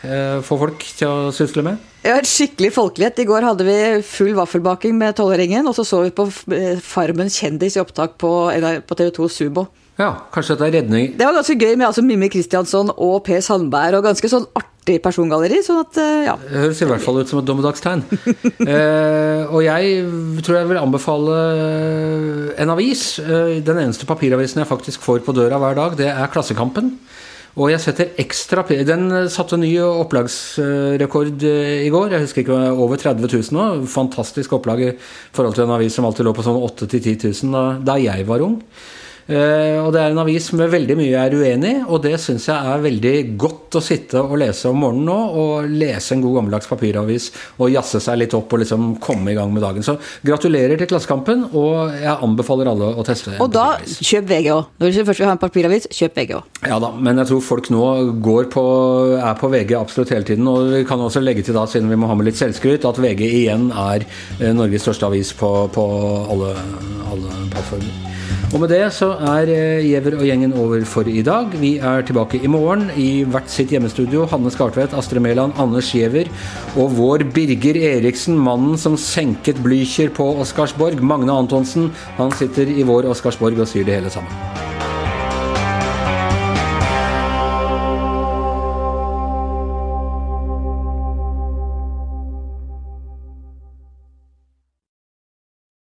for 0.00 0.60
folk 0.60 0.84
til 0.98 1.08
å 1.08 1.30
sysle 1.34 1.64
med? 1.66 1.88
Ja, 2.06 2.14
skikkelig 2.22 2.70
folkelighet. 2.76 3.18
I 3.18 3.26
går 3.26 3.44
hadde 3.44 3.66
vi 3.66 3.76
full 4.06 4.30
vaffelbaking 4.38 4.94
med 5.00 5.16
tolvåringen, 5.18 5.66
og 5.66 5.74
så 5.76 5.84
så 5.84 6.04
vi 6.04 6.14
på 6.14 6.28
eh, 6.54 6.78
Farmen 6.84 7.30
kjendis 7.32 7.76
i 7.76 7.82
opptak 7.82 8.14
på, 8.22 8.30
på 8.86 8.98
TV2 9.00 9.28
Subo. 9.34 9.66
Ja, 9.98 10.12
kanskje 10.30 10.54
dette 10.54 10.66
er 10.68 10.74
redning 10.76 11.08
Det 11.18 11.26
var 11.26 11.34
ganske 11.34 11.56
gøy 11.58 11.72
med 11.72 11.88
altså 11.88 12.04
Mimmi 12.06 12.28
Kristiansson 12.30 12.92
og 12.94 13.16
Per 13.26 13.40
Sandberg, 13.42 13.98
og 13.98 14.06
ganske 14.06 14.30
sånn 14.30 14.46
artig 14.54 15.00
persongalleri. 15.02 15.58
sånn 15.66 15.82
at, 15.82 15.98
eh, 15.98 16.28
ja. 16.28 16.36
Det 16.38 16.62
høres 16.62 16.82
i 16.84 16.88
hvert 16.92 17.02
fall 17.02 17.18
ut 17.18 17.32
som 17.32 17.42
et 17.42 17.50
dommedagstegn. 17.50 18.06
eh, 18.72 19.42
og 19.50 19.60
jeg 19.66 20.06
tror 20.46 20.60
jeg 20.60 20.70
vil 20.70 20.80
anbefale 20.84 21.40
en 22.62 22.76
avis. 22.76 23.08
Eh, 23.18 23.58
den 23.58 23.82
eneste 23.82 24.06
papiravisen 24.06 24.62
jeg 24.62 24.70
faktisk 24.70 25.02
får 25.02 25.26
på 25.26 25.34
døra 25.34 25.58
hver 25.58 25.82
dag, 25.82 25.98
det 25.98 26.12
er 26.14 26.30
Klassekampen. 26.30 26.94
Og 27.56 27.72
jeg 27.72 27.80
setter 27.82 28.12
ekstra 28.20 28.62
Den 28.86 29.08
satte 29.32 29.56
ny 29.58 29.72
opplagsrekord 29.80 31.46
eh, 31.48 31.86
i 31.86 31.90
går. 31.90 32.12
Jeg 32.14 32.26
husker 32.26 32.44
ikke, 32.44 32.60
over 32.74 33.00
30 33.00 33.24
000 33.24 33.56
nå. 33.56 33.66
Fantastisk 33.88 34.52
opplag 34.58 34.84
i 34.84 34.92
forhold 35.32 35.56
til 35.56 35.64
en 35.64 35.74
avis 35.78 35.96
som 35.96 36.06
alltid 36.08 36.28
lå 36.28 36.36
på 36.36 36.44
sånn 36.46 36.60
8 36.60 36.86
000-10 36.86 37.44
000 37.48 37.56
da, 37.56 37.64
da 37.92 37.98
jeg 38.02 38.28
var 38.28 38.44
ung. 38.46 38.60
Eh, 39.28 39.76
og 39.82 39.90
det 39.92 40.00
er 40.00 40.14
en 40.14 40.22
avis 40.22 40.46
med 40.56 40.70
veldig 40.72 40.94
mye 40.96 41.10
jeg 41.10 41.20
er 41.20 41.34
uenig 41.36 41.72
i, 41.74 41.80
og 41.84 42.00
det 42.06 42.14
syns 42.22 42.46
jeg 42.48 42.56
er 42.56 42.80
veldig 42.80 43.14
godt 43.40 43.76
å 43.76 43.82
sitte 43.84 44.22
og 44.22 44.38
lese 44.40 44.70
om 44.70 44.80
morgenen 44.80 45.08
nå. 45.10 45.16
Og 45.38 45.68
lese 45.68 46.14
en 46.16 46.24
god 46.24 46.38
gammeldags 46.38 46.70
papiravis 46.70 47.28
og 47.58 47.72
jazze 47.74 48.00
seg 48.02 48.22
litt 48.22 48.36
opp 48.38 48.54
og 48.56 48.62
liksom 48.62 48.94
komme 49.04 49.32
i 49.32 49.36
gang 49.36 49.52
med 49.52 49.64
dagen. 49.64 49.84
Så 49.84 49.98
gratulerer 50.24 50.80
til 50.80 50.88
Klassekampen, 50.88 51.44
og 51.52 51.92
jeg 51.98 52.14
anbefaler 52.14 52.72
alle 52.72 52.90
å 52.96 53.04
teste. 53.06 53.36
Og 53.44 53.52
da 53.52 53.66
kjøp 53.84 54.30
VG 54.32 54.50
òg. 54.54 54.72
Når 54.80 54.94
du 54.96 55.02
først 55.10 55.22
vil 55.22 55.30
ha 55.30 55.36
en 55.36 55.44
papiravis, 55.44 55.90
kjøp 55.92 56.18
VG 56.22 56.34
òg. 56.38 56.48
Ja 56.72 56.80
da, 56.82 56.92
men 56.96 57.20
jeg 57.20 57.30
tror 57.30 57.44
folk 57.44 57.70
nå 57.74 57.84
går 58.24 58.48
på, 58.54 58.64
er 59.20 59.38
på 59.38 59.52
VG 59.52 59.76
absolutt 59.78 60.14
hele 60.16 60.26
tiden. 60.28 60.48
Og 60.48 60.72
vi 60.72 60.84
kan 60.88 61.04
også 61.04 61.22
legge 61.22 61.44
til 61.44 61.58
da, 61.58 61.66
siden 61.68 61.92
vi 61.92 62.00
må 62.00 62.08
ha 62.08 62.16
med 62.18 62.30
litt 62.30 62.40
selvskryt, 62.40 62.88
at 62.88 63.00
VG 63.02 63.24
igjen 63.28 63.68
er 63.76 64.08
eh, 64.40 64.54
Norges 64.56 64.88
største 64.88 65.12
avis 65.12 65.34
på, 65.36 65.52
på 65.74 65.88
alle, 66.32 66.54
alle 67.12 67.42
plattformer. 67.52 68.08
Og 68.48 68.62
med 68.62 68.70
det 68.72 68.86
så 68.96 69.10
er 69.18 69.50
eh, 69.52 69.84
Giæver 69.84 70.16
og 70.18 70.24
gjengen 70.26 70.54
over 70.58 70.84
for 70.86 71.08
i 71.08 71.22
dag. 71.26 71.52
Vi 71.60 71.76
er 71.78 72.04
tilbake 72.06 72.40
i 72.42 72.50
morgen 72.50 72.88
i 72.96 73.24
hvert 73.24 73.50
sitt 73.50 73.72
hjemmestudio. 73.74 74.26
Hanne 74.30 74.52
Skartvedt, 74.54 74.94
Astrid 74.98 75.22
Mæland, 75.24 75.58
Anders 75.58 75.90
Giæver 75.92 76.30
og 76.76 76.94
vår 76.98 77.26
Birger 77.34 77.80
Eriksen, 77.96 78.38
mannen 78.38 78.78
som 78.78 78.96
senket 78.96 79.60
Blücher 79.64 80.12
på 80.14 80.30
Oscarsborg. 80.44 81.02
Magne 81.02 81.34
Antonsen, 81.34 81.92
han 82.16 82.32
sitter 82.38 82.70
i 82.70 82.86
vår 82.86 83.10
Oscarsborg 83.12 83.58
og 83.58 83.70
sier 83.70 83.88
det 83.88 84.00
hele 84.00 84.12
sammen. 84.12 84.67